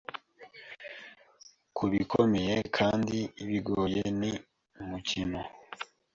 [1.77, 3.17] Kubikomeye kandi
[3.47, 4.31] bigoye ni
[4.81, 5.41] umukino